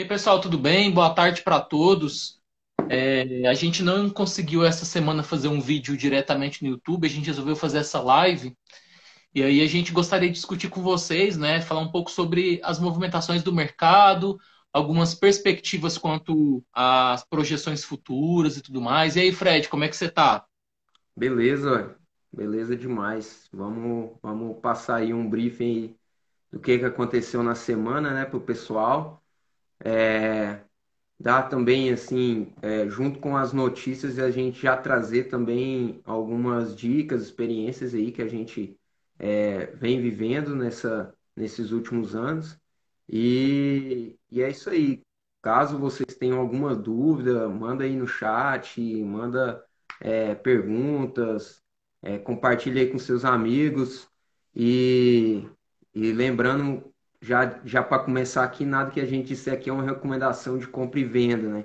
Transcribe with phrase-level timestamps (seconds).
[0.00, 0.90] E aí, pessoal, tudo bem?
[0.90, 2.40] Boa tarde para todos.
[2.88, 7.26] É, a gente não conseguiu essa semana fazer um vídeo diretamente no YouTube, a gente
[7.26, 8.56] resolveu fazer essa live.
[9.34, 11.60] E aí a gente gostaria de discutir com vocês, né?
[11.60, 14.38] Falar um pouco sobre as movimentações do mercado,
[14.72, 19.16] algumas perspectivas quanto às projeções futuras e tudo mais.
[19.16, 20.46] E aí, Fred, como é que você está?
[21.14, 21.94] Beleza,
[22.32, 23.50] beleza demais.
[23.52, 25.94] Vamos, vamos passar aí um briefing
[26.50, 29.19] do que, que aconteceu na semana, né, para o pessoal.
[29.84, 30.60] É,
[31.18, 37.22] dar também, assim, é, junto com as notícias, a gente já trazer também algumas dicas,
[37.22, 38.78] experiências aí que a gente
[39.18, 42.58] é, vem vivendo nessa, nesses últimos anos.
[43.08, 45.02] E, e é isso aí.
[45.42, 49.64] Caso vocês tenham alguma dúvida, manda aí no chat, manda
[50.00, 51.62] é, perguntas,
[52.02, 54.08] é, compartilhe aí com seus amigos.
[54.54, 55.48] E,
[55.94, 56.89] e lembrando,
[57.20, 60.66] já, já para começar aqui, nada que a gente disser aqui é uma recomendação de
[60.66, 61.64] compra e venda, né?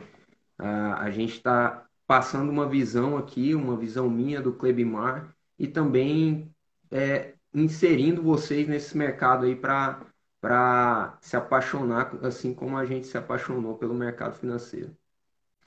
[0.57, 6.51] a a gente está passando uma visão aqui, uma visão minha do Clebimar e também
[6.91, 10.01] é, inserindo vocês nesse mercado aí para
[10.41, 14.95] para se apaixonar, assim como a gente se apaixonou pelo mercado financeiro.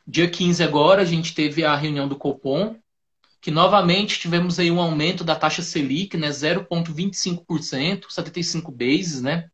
[0.06, 2.76] Dia 15 agora, a gente teve a reunião do Copom,
[3.40, 9.50] que novamente tivemos aí um aumento da taxa Selic, né, 0,25%, 75 bases, né?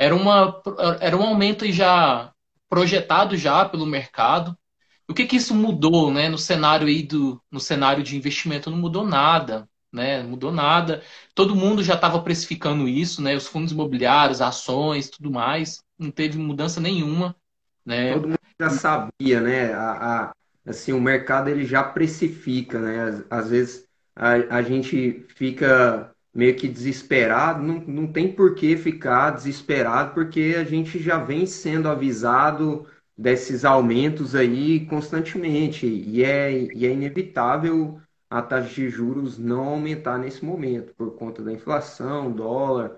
[0.00, 0.62] Era, uma,
[1.00, 2.32] era um aumento já
[2.68, 4.56] projetado já pelo mercado.
[5.08, 8.78] O que que isso mudou, né, no cenário aí do no cenário de investimento não
[8.78, 10.22] mudou nada né?
[10.22, 11.02] Mudou nada.
[11.34, 13.34] Todo mundo já estava precificando isso, né?
[13.34, 15.82] Os fundos imobiliários, ações, tudo mais.
[15.98, 17.34] Não teve mudança nenhuma,
[17.84, 18.14] né?
[18.14, 19.72] Todo mundo já sabia, né?
[19.72, 20.32] A, a,
[20.66, 23.02] assim, o mercado ele já precifica, né?
[23.02, 28.76] Às, às vezes a, a gente fica meio que desesperado, não, não tem por que
[28.76, 36.52] ficar desesperado, porque a gente já vem sendo avisado desses aumentos aí constantemente, e é,
[36.52, 38.00] e é inevitável
[38.30, 42.96] a taxa de juros não aumentar nesse momento, por conta da inflação, dólar.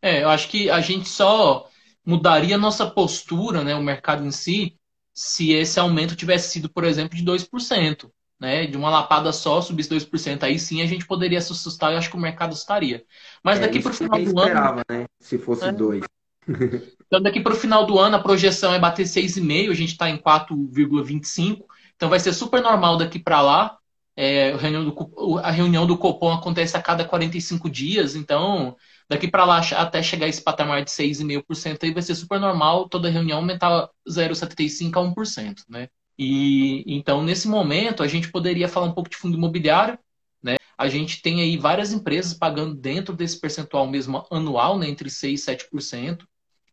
[0.00, 1.68] É, eu acho que a gente só
[2.06, 4.78] mudaria nossa postura, né, o mercado em si,
[5.12, 8.08] se esse aumento tivesse sido, por exemplo, de 2%.
[8.40, 11.96] Né, de uma lapada só, subisse 2%, aí sim a gente poderia se assustar e
[11.96, 13.04] acho que o mercado estaria.
[13.42, 15.00] Mas É daqui para o final do esperava, ano.
[15.00, 15.06] né?
[15.18, 16.04] Se fosse né, dois.
[17.08, 20.10] Então, daqui para o final do ano, a projeção é bater 6,5, a gente está
[20.10, 21.64] em 4,25.
[21.96, 23.78] Então, vai ser super normal daqui para lá.
[24.14, 28.76] É, a, reunião do, a reunião do Copom acontece a cada 45 dias, então
[29.08, 33.08] daqui para lá até chegar esse patamar de 6,5% aí vai ser super normal toda
[33.08, 35.88] reunião aumentar 0,75% a 1%, né?
[36.18, 39.98] E então nesse momento a gente poderia falar um pouco de fundo imobiliário,
[40.42, 40.56] né?
[40.76, 45.40] A gente tem aí várias empresas pagando dentro desse percentual mesmo anual, né, entre 6
[45.40, 46.26] e 7%.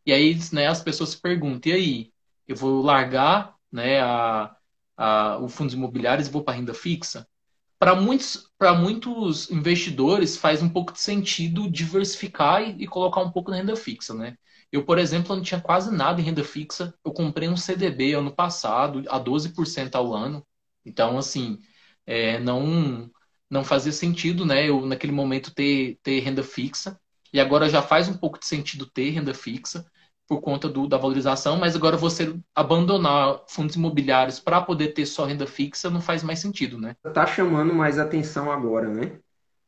[0.05, 2.13] E aí, né, as pessoas se perguntam, e aí,
[2.47, 4.55] eu vou largar, né, a,
[4.97, 7.27] a, o fundos imobiliários e vou para renda fixa?
[7.79, 8.49] Para muitos,
[8.79, 13.75] muitos investidores faz um pouco de sentido diversificar e, e, colocar um pouco na renda
[13.75, 14.37] fixa, né?
[14.71, 16.93] Eu, por exemplo, não tinha quase nada em renda fixa.
[17.03, 20.45] Eu comprei um CDB ano passado a 12% ao ano.
[20.85, 21.59] Então, assim,
[22.05, 23.09] é, não
[23.49, 24.67] não fazia sentido, né?
[24.69, 26.99] Eu naquele momento ter, ter renda fixa.
[27.31, 29.85] E agora já faz um pouco de sentido ter renda fixa
[30.27, 35.25] por conta do, da valorização, mas agora você abandonar fundos imobiliários para poder ter só
[35.25, 36.95] renda fixa não faz mais sentido, né?
[37.13, 39.19] Tá chamando mais atenção agora, né?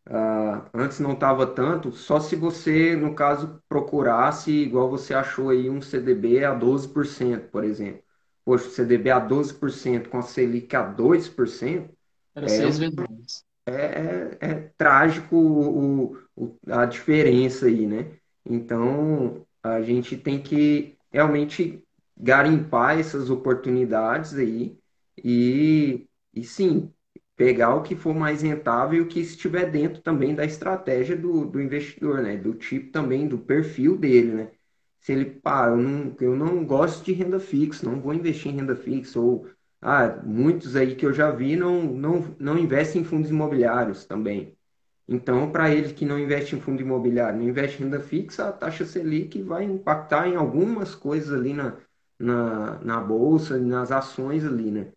[0.08, 5.70] Ah, antes não estava tanto, só se você, no caso, procurasse, igual você achou aí,
[5.70, 8.04] um CDB a 12%, por exemplo.
[8.46, 11.94] Poxa, o CDB a 12% com a Selic a 2%,
[12.36, 13.44] Era é, seis vezes mais.
[13.66, 18.18] é, é trágico o, o- a diferença aí, né?
[18.46, 21.84] Então, a gente tem que realmente
[22.18, 24.78] garimpar essas oportunidades aí
[25.24, 26.92] e, e sim,
[27.36, 31.46] pegar o que for mais rentável e o que estiver dentro também da estratégia do,
[31.46, 32.36] do investidor, né?
[32.38, 34.52] Do tipo também, do perfil dele, né?
[35.00, 38.56] Se ele, pá, eu não, eu não gosto de renda fixa, não vou investir em
[38.58, 39.48] renda fixa, ou
[39.82, 44.57] ah, muitos aí que eu já vi não, não, não investem em fundos imobiliários também.
[45.08, 48.52] Então, para eles que não investem em fundo imobiliário, não investem em renda fixa, a
[48.52, 51.78] taxa Selic vai impactar em algumas coisas ali na,
[52.20, 54.88] na, na bolsa, nas ações ali, né?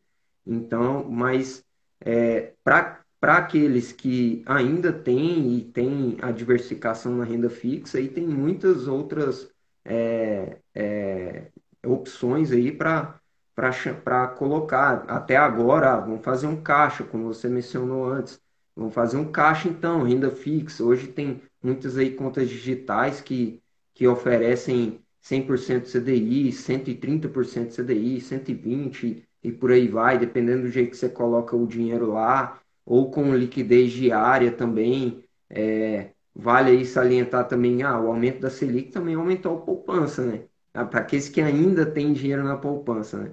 [0.45, 1.65] Então, mas
[2.01, 8.27] é, para aqueles que ainda têm e têm a diversificação na renda fixa, aí tem
[8.27, 9.49] muitas outras
[9.85, 11.51] é, é,
[11.85, 13.21] opções aí para
[14.05, 15.05] para colocar.
[15.07, 18.41] Até agora, vamos fazer um caixa, como você mencionou antes.
[18.81, 20.83] Vamos fazer um caixa então, renda fixa.
[20.83, 23.61] Hoje tem muitas aí contas digitais que,
[23.95, 30.97] que oferecem 100% CDI, 130% CDI, 120% e por aí vai, dependendo do jeito que
[30.97, 35.25] você coloca o dinheiro lá, ou com liquidez diária também.
[35.51, 40.45] É, vale aí salientar também, ah, o aumento da Selic também aumentou a poupança, né?
[40.73, 43.33] Ah, Para aqueles que ainda têm dinheiro na poupança, né?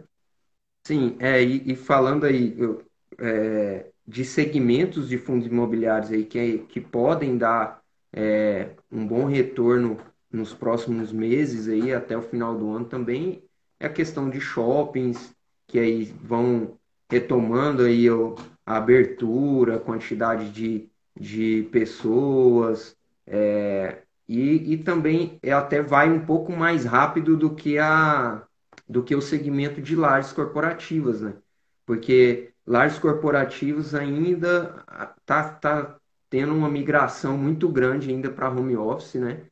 [0.85, 2.83] Sim, é, e, e falando aí eu,
[3.19, 7.81] é, de segmentos de fundos imobiliários aí que, que podem dar
[8.13, 9.97] é, um bom retorno
[10.31, 13.43] nos próximos meses aí até o final do ano também
[13.79, 15.35] é a questão de shoppings
[15.67, 16.77] que aí vão
[17.09, 18.07] retomando aí
[18.65, 20.89] a abertura, quantidade de,
[21.19, 22.95] de pessoas
[23.25, 28.43] é, e, e também é, até vai um pouco mais rápido do que a
[28.87, 31.33] do que o segmento de lajes corporativas, né?
[31.85, 34.83] Porque lajes corporativos ainda
[35.25, 35.97] tá, tá
[36.29, 39.45] tendo uma migração muito grande ainda para home office, né?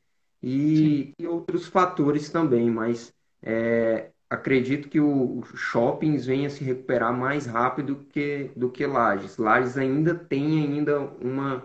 [0.43, 7.45] E, e, outros fatores também, mas é, acredito que o shoppings venha se recuperar mais
[7.45, 9.37] rápido que, do que lajes.
[9.37, 11.63] Lajes ainda tem ainda uma,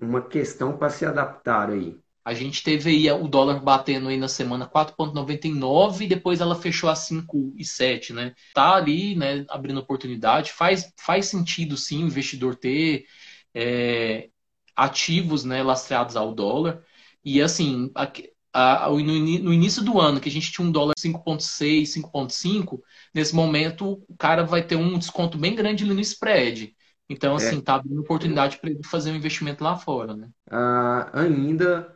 [0.00, 2.00] uma questão para se adaptar aí.
[2.24, 6.88] A gente teve aí o dólar batendo aí na semana 4,99 e depois ela fechou
[6.88, 8.34] a 5,7, né?
[8.54, 10.52] Tá ali, né, abrindo oportunidade.
[10.52, 13.04] Faz, faz sentido sim o investidor ter
[13.54, 14.30] é,
[14.74, 16.82] ativos, né, lastreados ao dólar.
[17.22, 18.10] E assim, a,
[18.54, 22.80] a, no, no, início do ano, que a gente tinha um dólar 5,6, 5,5,
[23.12, 26.74] nesse momento o cara vai ter um desconto bem grande ali no spread.
[27.06, 27.60] Então, assim, é.
[27.60, 30.30] tá abrindo oportunidade para ele fazer um investimento lá fora, né?
[30.50, 31.93] Ah, ainda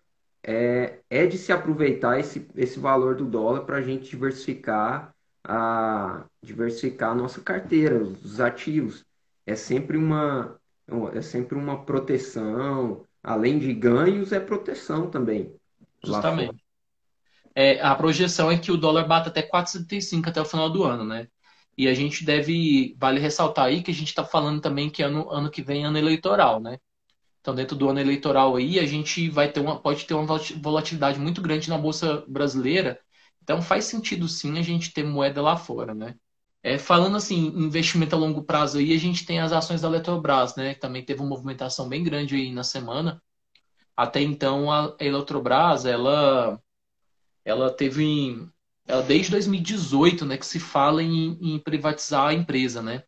[0.48, 5.14] é, é de se aproveitar esse, esse valor do dólar para a gente diversificar
[5.44, 9.04] a, diversificar a nossa carteira, os ativos.
[9.44, 10.58] É sempre uma,
[11.12, 15.54] é sempre uma proteção, além de ganhos, é proteção também.
[16.02, 16.56] Justamente.
[17.54, 21.04] É, a projeção é que o dólar bata até 4,75 até o final do ano,
[21.04, 21.28] né?
[21.76, 25.30] E a gente deve, vale ressaltar aí que a gente está falando também que ano,
[25.30, 26.78] ano que vem é ano eleitoral, né?
[27.40, 31.18] Então, dentro do ano eleitoral aí, a gente vai ter uma, pode ter uma volatilidade
[31.18, 33.00] muito grande na Bolsa Brasileira.
[33.42, 36.14] Então, faz sentido sim a gente ter moeda lá fora, né?
[36.62, 40.56] É, falando assim, investimento a longo prazo aí, a gente tem as ações da Eletrobras,
[40.56, 40.74] né?
[40.74, 43.22] Que também teve uma movimentação bem grande aí na semana.
[43.96, 46.60] Até então, a Eletrobras, ela,
[47.44, 48.48] ela teve,
[48.86, 53.02] ela, desde 2018, né, que se fala em, em privatizar a empresa, né?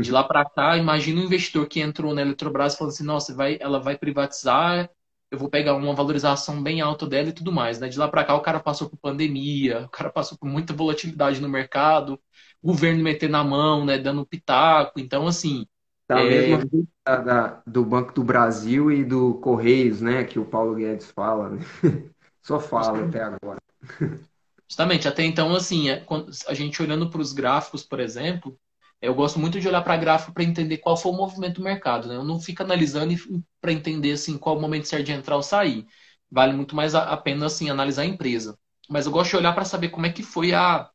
[0.00, 3.58] De lá para cá, imagina um investidor que entrou na Eletrobras falando assim, nossa, vai,
[3.60, 4.88] ela vai privatizar,
[5.30, 7.88] eu vou pegar uma valorização bem alta dela e tudo mais, né?
[7.88, 11.40] De lá para cá o cara passou por pandemia, o cara passou por muita volatilidade
[11.40, 12.20] no mercado,
[12.62, 15.66] o governo metendo na mão, né, dando pitaco, então assim,
[16.06, 16.56] Tá é...
[17.04, 21.50] da, da, do Banco do Brasil e do Correios, né, que o Paulo Guedes fala,
[21.50, 21.58] né?
[22.42, 23.60] Só fala até agora.
[24.68, 26.04] Justamente, até então, assim, é,
[26.46, 28.58] a gente olhando para os gráficos, por exemplo,
[29.00, 32.08] eu gosto muito de olhar para gráfico para entender qual foi o movimento do mercado.
[32.08, 32.16] Né?
[32.16, 33.14] Eu não fico analisando
[33.60, 35.86] para entender assim, qual o momento certo de entrar ou sair.
[36.30, 38.58] Vale muito mais a, pena assim, analisar a empresa.
[38.88, 40.88] Mas eu gosto de olhar para saber como é que foi a,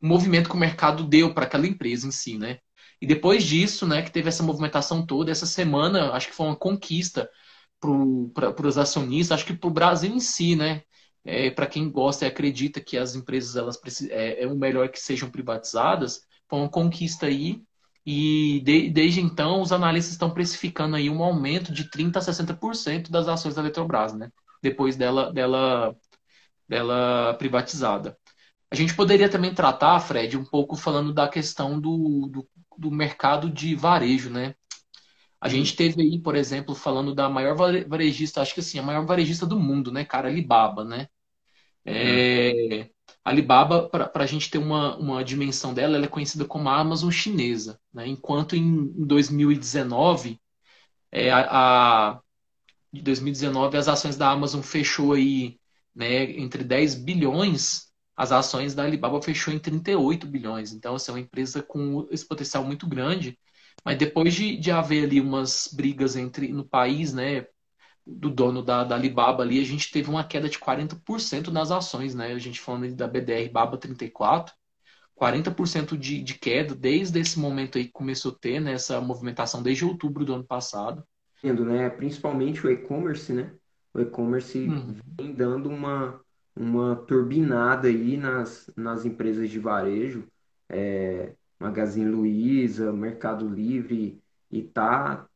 [0.00, 2.38] o movimento que o mercado deu para aquela empresa em si.
[2.38, 2.58] Né?
[3.00, 6.56] E depois disso, né, que teve essa movimentação toda, essa semana, acho que foi uma
[6.56, 7.28] conquista
[7.80, 10.82] para os acionistas, acho que para o Brasil em si, né?
[11.24, 13.80] É, para quem gosta e acredita que as empresas elas
[14.10, 17.62] é, é o melhor que sejam privatizadas, foi uma conquista aí.
[18.04, 23.10] E de, desde então, os analistas estão precificando aí um aumento de 30% a 60%
[23.10, 24.30] das ações da Eletrobras, né?
[24.62, 25.96] Depois dela, dela,
[26.68, 28.16] dela privatizada.
[28.70, 32.48] A gente poderia também tratar, Fred, um pouco falando da questão do, do,
[32.78, 34.54] do mercado de varejo, né?
[35.40, 39.04] A gente teve aí, por exemplo, falando da maior varejista, acho que assim, a maior
[39.06, 40.28] varejista do mundo, né, cara?
[40.28, 41.08] Alibaba, né?
[41.86, 42.90] É,
[43.24, 46.78] a Alibaba, para a gente ter uma, uma dimensão dela, ela é conhecida como a
[46.78, 47.80] Amazon chinesa.
[47.92, 48.06] Né?
[48.08, 50.40] Enquanto em 2019,
[51.12, 52.20] é, a, a,
[52.92, 55.58] 2019 as ações da Amazon fechou aí
[55.94, 60.72] né, entre 10 bilhões, as ações da Alibaba fechou em 38 bilhões.
[60.72, 63.38] Então, assim, é uma empresa com esse potencial muito grande.
[63.84, 67.46] Mas depois de, de haver ali umas brigas entre no país, né,
[68.06, 72.14] do dono da, da Alibaba ali, a gente teve uma queda de 40% nas ações,
[72.14, 72.32] né?
[72.32, 74.54] A gente falando da BDR Baba 34,
[75.20, 79.62] 40% de, de queda desde esse momento aí que começou a ter né, essa movimentação
[79.62, 81.02] desde outubro do ano passado.
[81.38, 81.90] Entendo, né?
[81.90, 83.52] Principalmente o e-commerce, né?
[83.92, 84.94] O e-commerce uhum.
[85.18, 86.20] vem dando uma,
[86.54, 90.28] uma turbinada aí nas, nas empresas de varejo,
[90.68, 94.20] é, Magazine Luiza, Mercado Livre,
[94.50, 95.26] e tá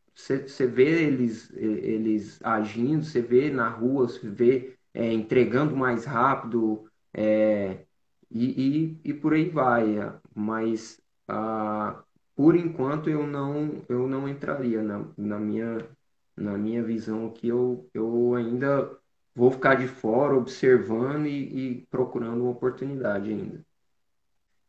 [0.47, 6.87] você vê eles, eles agindo, você vê na rua, você vê é, entregando mais rápido,
[7.15, 7.87] É,
[8.31, 9.97] e, e, e por aí vai.
[10.35, 12.03] Mas ah,
[12.37, 15.89] por enquanto eu não eu não entraria na, na minha
[16.37, 18.91] na minha visão aqui eu, eu ainda
[19.35, 23.65] vou ficar de fora observando e, e procurando uma oportunidade ainda.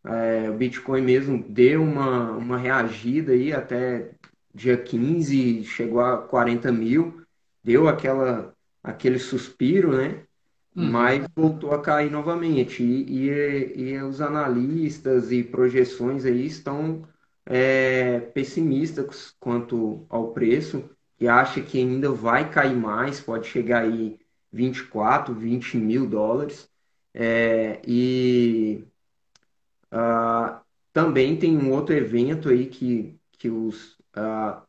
[0.03, 4.11] É, o Bitcoin mesmo deu uma, uma reagida aí até
[4.53, 7.21] dia 15, chegou a 40 mil,
[7.63, 8.53] deu aquela,
[8.83, 10.23] aquele suspiro, né?
[10.75, 10.89] Uhum.
[10.89, 12.83] Mas voltou a cair novamente.
[12.83, 17.03] E, e, e os analistas e projeções aí estão
[17.45, 20.89] é, pessimistas quanto ao preço
[21.19, 24.19] e acha que ainda vai cair mais, pode chegar aí
[24.51, 26.69] 24, 20 mil dólares.
[27.13, 28.83] É, e
[29.91, 30.59] uh,
[30.93, 34.61] também tem um outro evento aí que, que os uh,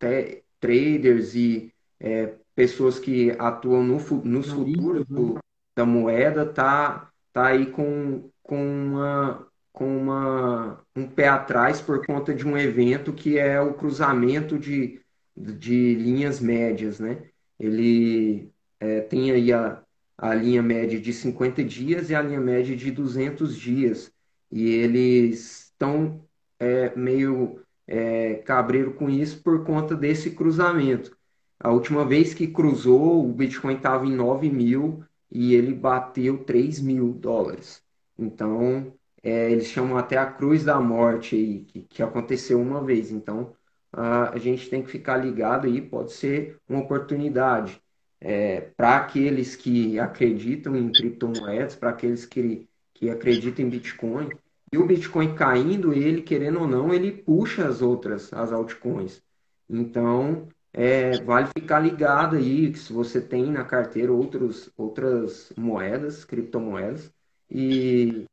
[0.60, 5.38] traders e é, pessoas que atuam no, nos futuros do,
[5.76, 12.34] da moeda tá, tá aí com, com, uma, com uma, um pé atrás por conta
[12.34, 15.00] de um evento que é o cruzamento de,
[15.36, 17.22] de linhas médias, né?
[17.58, 19.82] Ele é, tem aí a,
[20.18, 24.12] a linha média de 50 dias e a linha média de 200 dias.
[24.50, 26.20] E eles estão
[26.58, 31.16] é, meio é, cabreiro com isso por conta desse cruzamento.
[31.60, 36.80] A última vez que cruzou, o Bitcoin estava em 9 mil e ele bateu 3
[36.80, 37.82] mil dólares.
[38.18, 43.10] Então, é, eles chamam até a cruz da morte aí, que, que aconteceu uma vez.
[43.12, 43.54] Então,
[43.92, 47.80] a, a gente tem que ficar ligado aí, pode ser uma oportunidade
[48.20, 54.30] é, para aqueles que acreditam em criptomoedas, para aqueles que, que acreditam em Bitcoin.
[54.72, 59.22] E o Bitcoin caindo, ele, querendo ou não, ele puxa as outras, as altcoins.
[59.68, 66.24] Então, é, vale ficar ligado aí, que se você tem na carteira outros, outras moedas,
[66.24, 67.12] criptomoedas,
[67.50, 68.24] e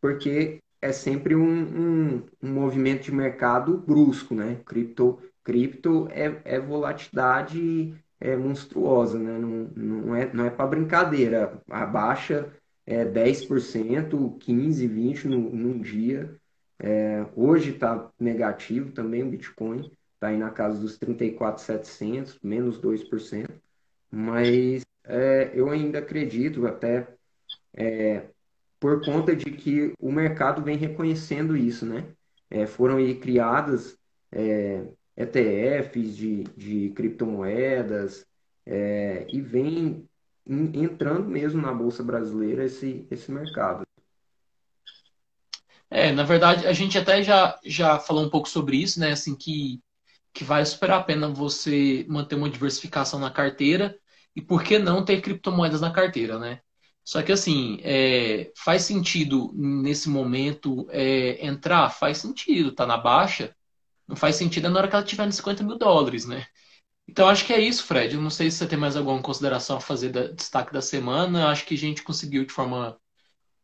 [0.00, 4.60] porque é sempre um, um, um movimento de mercado brusco, né?
[4.64, 9.38] Cripto, cripto é, é volatilidade é monstruosa, né?
[9.38, 11.60] Não, não é, não é para brincadeira.
[11.70, 12.52] A baixa
[12.90, 16.36] é 10%, 15%, 20% no, num dia.
[16.76, 23.48] É, hoje está negativo também o Bitcoin, está aí na casa dos 34,700, menos 2%.
[24.10, 27.06] Mas é, eu ainda acredito, até
[27.74, 28.24] é,
[28.80, 32.08] por conta de que o mercado vem reconhecendo isso, né?
[32.50, 33.96] É, foram aí criadas
[34.32, 34.84] é,
[35.16, 38.26] ETFs de, de criptomoedas,
[38.66, 40.08] é, e vem
[40.46, 43.82] entrando mesmo na Bolsa Brasileira esse, esse mercado.
[45.90, 49.12] É, na verdade, a gente até já, já falou um pouco sobre isso, né?
[49.12, 49.80] Assim, que,
[50.32, 53.98] que vale super a pena você manter uma diversificação na carteira
[54.34, 56.60] e por que não ter criptomoedas na carteira, né?
[57.04, 61.90] Só que assim, é, faz sentido nesse momento é, entrar?
[61.90, 63.54] Faz sentido, tá na baixa,
[64.06, 66.46] não faz sentido na hora que ela tiver nos 50 mil dólares, né?
[67.10, 68.14] Então acho que é isso, Fred.
[68.14, 71.48] Eu não sei se você tem mais alguma consideração a fazer da destaque da semana.
[71.48, 72.98] Acho que a gente conseguiu de forma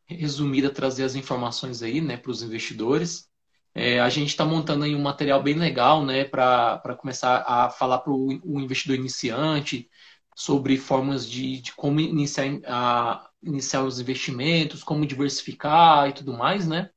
[0.07, 3.29] resumida trazer as informações aí, né, para os investidores.
[3.75, 8.01] É, a gente está montando aí um material bem legal, né, para começar a falar
[8.01, 9.91] para o investidor iniciante
[10.37, 16.67] sobre formas de, de como iniciar, a, iniciar os investimentos, como diversificar e tudo mais,
[16.69, 16.91] né?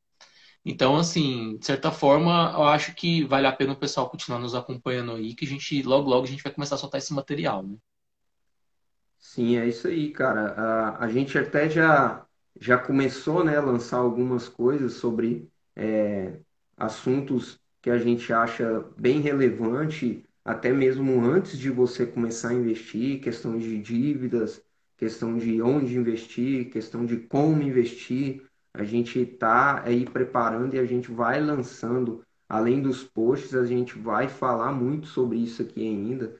[0.70, 4.54] Então, assim, de certa forma, eu acho que vale a pena o pessoal continuar nos
[4.56, 7.64] acompanhando aí, que a gente, logo, logo, a gente vai começar a soltar esse material,
[7.64, 7.78] né?
[9.20, 10.52] Sim, é isso aí, cara.
[10.54, 12.26] A, a gente até já,
[12.60, 16.40] já começou, né, a lançar algumas coisas sobre é,
[16.78, 23.22] assuntos que a gente acha bem relevante, até mesmo antes de você começar a investir,
[23.22, 24.64] questão de dívidas,
[24.98, 28.49] questão de onde investir, questão de como investir
[28.79, 34.00] a gente está aí preparando e a gente vai lançando, além dos posts, a gente
[34.00, 36.39] vai falar muito sobre isso aqui ainda.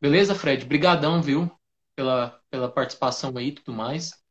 [0.00, 0.64] Beleza, Fred?
[0.64, 1.50] Brigadão, viu?
[1.94, 4.23] Pela, pela participação aí e tudo mais.